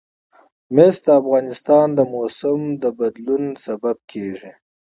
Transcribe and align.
مس 0.75 0.95
د 1.05 1.07
افغانستان 1.21 1.87
د 1.97 1.99
موسم 2.13 2.61
د 2.83 2.85
بدلون 2.99 3.43
سبب 3.65 3.97
کېږي. 4.11 4.51